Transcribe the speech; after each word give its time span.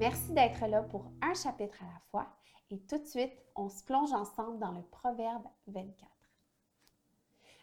Merci 0.00 0.32
d'être 0.32 0.66
là 0.66 0.82
pour 0.82 1.12
un 1.20 1.34
chapitre 1.34 1.76
à 1.82 1.84
la 1.84 2.00
fois 2.10 2.26
et 2.70 2.80
tout 2.86 2.96
de 2.96 3.04
suite, 3.04 3.38
on 3.54 3.68
se 3.68 3.84
plonge 3.84 4.14
ensemble 4.14 4.58
dans 4.58 4.72
le 4.72 4.80
Proverbe 4.80 5.46
24. 5.66 6.10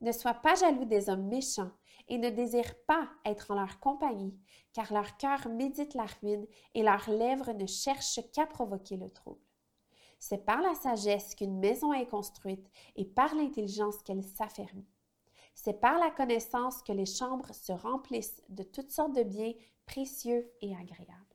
Ne 0.00 0.12
sois 0.12 0.32
pas 0.32 0.54
jaloux 0.54 0.86
des 0.86 1.10
hommes 1.10 1.28
méchants 1.28 1.72
et 2.08 2.16
ne 2.16 2.30
désire 2.30 2.74
pas 2.86 3.06
être 3.26 3.50
en 3.50 3.56
leur 3.56 3.80
compagnie, 3.80 4.34
car 4.72 4.90
leur 4.94 5.18
cœur 5.18 5.46
médite 5.50 5.92
la 5.92 6.06
ruine 6.06 6.46
et 6.72 6.82
leurs 6.82 7.10
lèvres 7.10 7.52
ne 7.52 7.66
cherchent 7.66 8.20
qu'à 8.32 8.46
provoquer 8.46 8.96
le 8.96 9.10
trouble. 9.10 9.44
C'est 10.18 10.46
par 10.46 10.62
la 10.62 10.74
sagesse 10.74 11.34
qu'une 11.34 11.58
maison 11.58 11.92
est 11.92 12.08
construite 12.08 12.66
et 12.96 13.04
par 13.04 13.34
l'intelligence 13.34 14.02
qu'elle 14.04 14.24
s'affermit. 14.24 14.88
C'est 15.54 15.82
par 15.82 15.98
la 15.98 16.10
connaissance 16.10 16.82
que 16.82 16.92
les 16.92 17.04
chambres 17.04 17.52
se 17.52 17.72
remplissent 17.72 18.42
de 18.48 18.62
toutes 18.62 18.90
sortes 18.90 19.14
de 19.14 19.22
biens 19.22 19.52
précieux 19.84 20.50
et 20.62 20.74
agréables. 20.74 21.31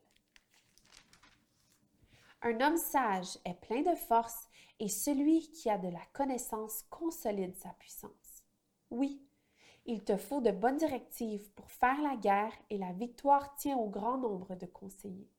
Un 2.44 2.62
homme 2.62 2.78
sage 2.78 3.40
est 3.46 3.60
plein 3.62 3.82
de 3.82 3.96
force 3.96 4.48
et 4.80 4.90
celui 4.90 5.50
qui 5.52 5.70
a 5.70 5.78
de 5.78 5.88
la 5.88 6.06
connaissance 6.14 6.84
consolide 6.90 7.56
sa 7.56 7.70
puissance. 7.70 8.44
Oui, 8.92 9.28
il 9.86 10.04
te 10.04 10.18
faut 10.18 10.42
de 10.42 10.52
bonnes 10.52 10.78
directives 10.78 11.50
pour 11.54 11.72
faire 11.72 12.00
la 12.02 12.16
guerre 12.16 12.54
et 12.70 12.78
la 12.78 12.92
victoire 12.94 13.56
tient 13.56 13.78
au 13.78 13.90
grand 13.90 14.18
nombre 14.18 14.56
de 14.56 14.68
conseillers. 14.68 15.32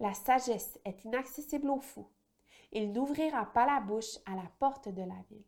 La 0.00 0.14
sagesse 0.14 0.80
est 0.84 1.04
inaccessible 1.04 1.70
aux 1.70 1.80
fous. 1.80 2.08
Il 2.72 2.92
n'ouvrira 2.92 3.46
pas 3.52 3.66
la 3.66 3.80
bouche 3.80 4.18
à 4.26 4.34
la 4.34 4.50
porte 4.58 4.88
de 4.88 5.02
la 5.02 5.22
ville. 5.30 5.44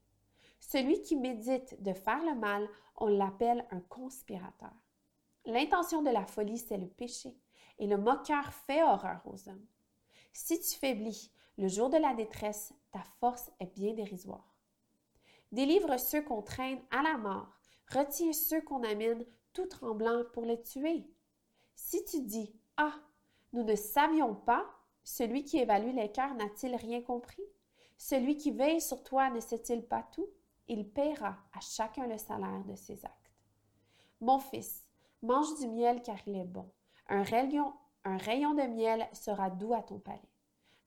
Celui 0.60 1.02
qui 1.02 1.16
médite 1.16 1.82
de 1.82 1.92
faire 1.92 2.22
le 2.24 2.34
mal, 2.34 2.68
on 2.96 3.06
l'appelle 3.06 3.66
un 3.70 3.80
conspirateur. 3.80 4.72
L'intention 5.44 6.02
de 6.02 6.10
la 6.10 6.24
folie, 6.24 6.58
c'est 6.58 6.78
le 6.78 6.86
péché, 6.86 7.36
et 7.78 7.86
le 7.86 7.96
moqueur 7.96 8.52
fait 8.52 8.82
horreur 8.82 9.22
aux 9.24 9.48
hommes. 9.48 9.66
Si 10.32 10.60
tu 10.60 10.76
faiblis 10.78 11.30
le 11.58 11.68
jour 11.68 11.90
de 11.90 11.98
la 11.98 12.14
détresse, 12.14 12.72
ta 12.90 13.02
force 13.20 13.50
est 13.60 13.74
bien 13.74 13.94
dérisoire. 13.94 14.56
Délivre 15.50 15.98
ceux 15.98 16.22
qu'on 16.22 16.42
traîne 16.42 16.80
à 16.90 17.02
la 17.02 17.18
mort, 17.18 17.58
Retiens 17.92 18.32
ceux 18.32 18.62
qu'on 18.62 18.82
amène 18.84 19.24
tout 19.52 19.66
tremblants 19.66 20.24
pour 20.32 20.44
les 20.44 20.62
tuer. 20.62 21.06
Si 21.74 22.02
tu 22.04 22.22
dis 22.22 22.54
Ah, 22.78 22.94
nous 23.52 23.64
ne 23.64 23.74
savions 23.74 24.34
pas, 24.34 24.64
celui 25.04 25.44
qui 25.44 25.58
évalue 25.58 25.94
les 25.94 26.10
cœurs 26.10 26.34
n'a-t-il 26.34 26.74
rien 26.76 27.02
compris? 27.02 27.42
Celui 27.98 28.36
qui 28.36 28.50
veille 28.50 28.80
sur 28.80 29.02
toi 29.02 29.28
ne 29.30 29.40
sait-il 29.40 29.86
pas 29.86 30.02
tout? 30.12 30.28
Il 30.68 30.88
paiera 30.88 31.36
à 31.52 31.60
chacun 31.60 32.06
le 32.06 32.16
salaire 32.16 32.64
de 32.64 32.74
ses 32.74 33.04
actes. 33.04 33.32
Mon 34.20 34.38
fils, 34.38 34.86
mange 35.20 35.58
du 35.58 35.68
miel 35.68 36.00
car 36.02 36.16
il 36.26 36.36
est 36.36 36.44
bon. 36.44 36.70
Un 37.08 37.22
rayon, 37.22 37.74
un 38.04 38.16
rayon 38.16 38.54
de 38.54 38.62
miel 38.62 39.06
sera 39.12 39.50
doux 39.50 39.74
à 39.74 39.82
ton 39.82 39.98
palais. 39.98 40.20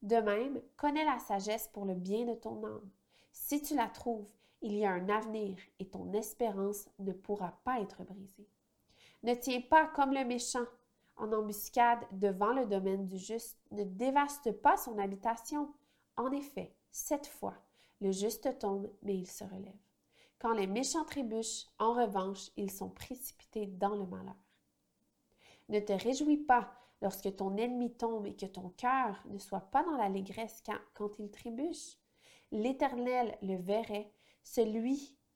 De 0.02 0.16
même, 0.16 0.60
connais 0.76 1.04
la 1.04 1.18
sagesse 1.18 1.68
pour 1.72 1.84
le 1.84 1.94
bien 1.94 2.26
de 2.26 2.34
ton 2.34 2.64
âme. 2.64 2.90
Si 3.32 3.62
tu 3.62 3.74
la 3.74 3.88
trouves, 3.88 4.28
il 4.62 4.74
y 4.74 4.84
a 4.84 4.92
un 4.92 5.08
avenir 5.08 5.56
et 5.78 5.86
ton 5.86 6.12
espérance 6.12 6.88
ne 6.98 7.12
pourra 7.12 7.52
pas 7.64 7.80
être 7.80 8.04
brisée. 8.04 8.48
Ne 9.22 9.34
tiens 9.34 9.60
pas 9.60 9.86
comme 9.86 10.12
le 10.12 10.24
méchant 10.24 10.64
en 11.16 11.32
embuscade 11.32 12.04
devant 12.12 12.52
le 12.52 12.66
domaine 12.66 13.06
du 13.06 13.16
juste, 13.16 13.58
ne 13.70 13.84
dévaste 13.84 14.52
pas 14.52 14.76
son 14.76 14.98
habitation. 14.98 15.72
En 16.16 16.30
effet, 16.30 16.74
cette 16.90 17.26
fois, 17.26 17.54
le 18.00 18.12
juste 18.12 18.58
tombe, 18.58 18.90
mais 19.02 19.16
il 19.16 19.26
se 19.26 19.44
relève. 19.44 19.72
Quand 20.38 20.52
les 20.52 20.66
méchants 20.66 21.04
trébuchent, 21.04 21.66
en 21.78 21.94
revanche, 21.94 22.50
ils 22.56 22.70
sont 22.70 22.90
précipités 22.90 23.66
dans 23.66 23.94
le 23.94 24.06
malheur. 24.06 24.36
Ne 25.68 25.80
te 25.80 25.92
réjouis 25.92 26.36
pas 26.36 26.70
lorsque 27.02 27.34
ton 27.36 27.56
ennemi 27.56 27.92
tombe 27.92 28.26
et 28.26 28.36
que 28.36 28.46
ton 28.46 28.70
cœur 28.70 29.22
ne 29.26 29.38
soit 29.38 29.70
pas 29.70 29.84
dans 29.84 29.96
l'allégresse 29.96 30.62
quand 30.94 31.18
il 31.18 31.30
trébuche. 31.30 31.96
L'Éternel 32.52 33.36
le 33.42 33.56
verrait 33.56 34.12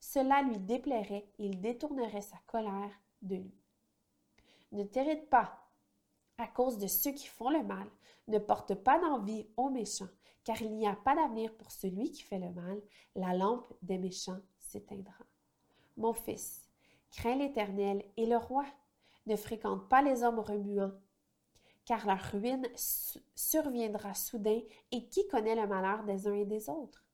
cela 0.01 0.43
lui 0.43 0.59
déplairait 0.59 1.29
il 1.39 1.61
détournerait 1.61 2.23
sa 2.23 2.39
colère 2.47 2.91
de 3.23 3.37
lui. 3.37 3.55
Ne 4.73 4.85
t'irrite 4.85 5.29
pas 5.29 5.69
à 6.39 6.47
cause 6.47 6.79
de 6.79 6.87
ceux 6.87 7.13
qui 7.13 7.27
font 7.27 7.51
le 7.51 7.63
mal, 7.63 7.87
ne 8.29 8.39
porte 8.39 8.75
pas 8.75 8.99
d'envie 8.99 9.47
aux 9.57 9.69
méchants, 9.69 10.09
car 10.45 10.63
il 10.63 10.75
n'y 10.77 10.89
a 10.89 10.97
pas 10.97 11.15
d'avenir 11.15 11.55
pour 11.57 11.71
celui 11.71 12.11
qui 12.13 12.23
fait 12.23 12.39
le 12.39 12.51
mal, 12.51 12.81
la 13.15 13.35
lampe 13.35 13.67
des 13.83 13.99
méchants 13.99 14.41
s'éteindra. 14.59 15.25
Mon 15.97 16.15
fils, 16.15 16.71
crains 17.11 17.37
l'Éternel 17.37 18.05
et 18.17 18.27
le 18.27 18.37
roi, 18.37 18.65
ne 19.27 19.37
fréquente 19.37 19.89
pas 19.89 20.01
les 20.01 20.23
hommes 20.23 20.39
remuants, 20.39 20.93
car 21.91 22.07
leur 22.07 22.23
ruine 22.31 22.69
surviendra 23.35 24.15
soudain, 24.15 24.61
et 24.93 25.09
qui 25.09 25.27
connaît 25.27 25.57
le 25.57 25.67
malheur 25.67 26.05
des 26.05 26.29
uns 26.29 26.35
et 26.35 26.45
des 26.45 26.71
autres? 26.71 27.05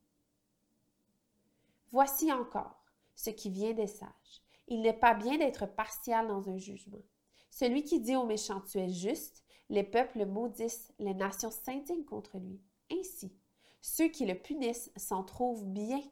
Voici 1.89 2.31
encore 2.31 2.85
ce 3.15 3.31
qui 3.31 3.49
vient 3.49 3.73
des 3.73 3.87
sages. 3.87 4.43
Il 4.69 4.83
n'est 4.83 4.93
pas 4.93 5.15
bien 5.15 5.39
d'être 5.39 5.65
partial 5.65 6.29
dans 6.29 6.51
un 6.51 6.59
jugement. 6.59 7.01
Celui 7.49 7.85
qui 7.85 8.01
dit 8.01 8.17
au 8.17 8.27
méchant 8.27 8.61
tu 8.61 8.77
es 8.77 8.91
juste, 8.91 9.47
les 9.71 9.83
peuples 9.83 10.27
maudissent, 10.27 10.93
les 10.99 11.15
nations 11.15 11.51
s'indignent 11.51 12.05
contre 12.05 12.37
lui. 12.37 12.61
Ainsi, 12.93 13.35
ceux 13.81 14.09
qui 14.09 14.27
le 14.27 14.35
punissent 14.35 14.93
s'en 14.95 15.25
trouvent 15.25 15.65
bien, 15.65 16.03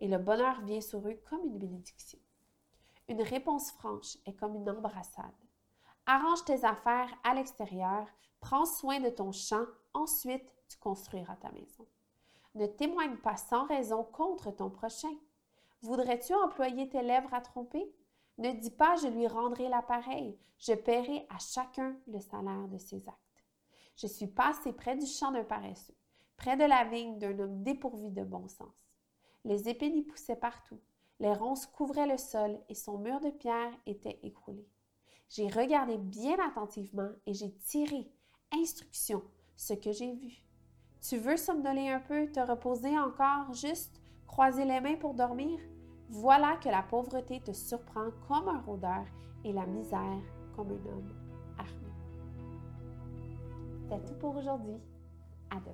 et 0.00 0.08
le 0.08 0.18
bonheur 0.18 0.60
vient 0.66 0.82
sur 0.82 1.08
eux 1.08 1.18
comme 1.30 1.46
une 1.46 1.58
bénédiction. 1.58 2.18
Une 3.08 3.22
réponse 3.22 3.70
franche 3.70 4.18
est 4.26 4.34
comme 4.34 4.54
une 4.54 4.68
embrassade. 4.68 5.32
Arrange 6.06 6.44
tes 6.44 6.64
affaires 6.64 7.12
à 7.22 7.34
l'extérieur, 7.34 8.08
prends 8.40 8.66
soin 8.66 8.98
de 8.98 9.08
ton 9.08 9.30
champ, 9.30 9.64
ensuite 9.94 10.52
tu 10.68 10.76
construiras 10.78 11.36
ta 11.36 11.50
maison. 11.52 11.86
Ne 12.54 12.66
témoigne 12.66 13.16
pas 13.16 13.36
sans 13.36 13.66
raison 13.66 14.02
contre 14.02 14.50
ton 14.50 14.68
prochain. 14.68 15.14
Voudrais-tu 15.80 16.34
employer 16.34 16.88
tes 16.88 17.02
lèvres 17.02 17.32
à 17.32 17.40
tromper? 17.40 17.94
Ne 18.38 18.50
dis 18.52 18.70
pas 18.70 18.96
je 18.96 19.06
lui 19.06 19.28
rendrai 19.28 19.68
l'appareil, 19.68 20.36
je 20.58 20.72
paierai 20.72 21.26
à 21.30 21.38
chacun 21.38 21.96
le 22.08 22.18
salaire 22.18 22.66
de 22.68 22.78
ses 22.78 23.08
actes. 23.08 23.18
Je 23.96 24.06
suis 24.08 24.26
passé 24.26 24.72
près 24.72 24.96
du 24.96 25.06
champ 25.06 25.30
d'un 25.30 25.44
paresseux, 25.44 25.94
près 26.36 26.56
de 26.56 26.64
la 26.64 26.84
vigne 26.84 27.18
d'un 27.18 27.38
homme 27.38 27.62
dépourvu 27.62 28.10
de 28.10 28.24
bon 28.24 28.48
sens. 28.48 28.74
Les 29.44 29.68
épines 29.68 29.96
y 29.96 30.02
poussaient 30.02 30.36
partout, 30.36 30.80
les 31.20 31.32
ronces 31.32 31.66
couvraient 31.66 32.06
le 32.06 32.18
sol 32.18 32.58
et 32.68 32.74
son 32.74 32.98
mur 32.98 33.20
de 33.20 33.30
pierre 33.30 33.72
était 33.86 34.18
écroulé. 34.24 34.66
J'ai 35.34 35.48
regardé 35.48 35.96
bien 35.96 36.36
attentivement 36.46 37.08
et 37.24 37.32
j'ai 37.32 37.54
tiré, 37.64 38.12
instruction, 38.52 39.22
ce 39.56 39.72
que 39.72 39.90
j'ai 39.90 40.12
vu. 40.12 40.44
Tu 41.00 41.16
veux 41.16 41.38
somnoler 41.38 41.88
un 41.88 42.00
peu, 42.00 42.30
te 42.30 42.40
reposer 42.40 42.98
encore, 42.98 43.54
juste 43.54 44.02
croiser 44.26 44.66
les 44.66 44.82
mains 44.82 44.96
pour 44.96 45.14
dormir? 45.14 45.58
Voilà 46.10 46.58
que 46.58 46.68
la 46.68 46.82
pauvreté 46.82 47.40
te 47.40 47.52
surprend 47.52 48.10
comme 48.28 48.46
un 48.46 48.60
rôdeur 48.60 49.06
et 49.42 49.54
la 49.54 49.64
misère 49.64 50.20
comme 50.54 50.68
un 50.68 50.84
homme 50.90 51.14
armé. 51.56 51.88
C'est 53.88 54.04
tout 54.04 54.18
pour 54.20 54.36
aujourd'hui. 54.36 54.82
À 55.50 55.60
demain. 55.60 55.72